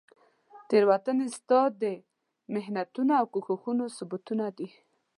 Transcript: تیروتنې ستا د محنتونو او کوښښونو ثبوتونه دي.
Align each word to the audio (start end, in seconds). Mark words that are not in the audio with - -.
تیروتنې 0.67 1.27
ستا 1.37 1.59
د 1.81 1.83
محنتونو 2.53 3.11
او 3.19 3.25
کوښښونو 3.33 3.85
ثبوتونه 3.97 4.45
دي. 4.57 4.69